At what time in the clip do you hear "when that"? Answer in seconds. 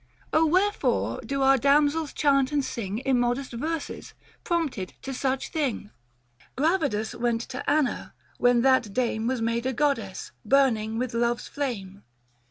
8.39-8.93